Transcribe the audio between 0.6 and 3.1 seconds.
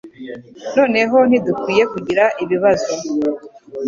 Noneho ntidukwiye kugira ibibazo.